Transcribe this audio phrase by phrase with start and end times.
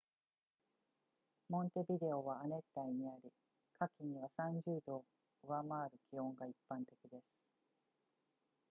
[1.47, 3.29] モンテビデオは亜熱帯にあり、
[3.77, 5.05] 夏季には 30℃ を
[5.43, 7.23] 上回る気温が一般的です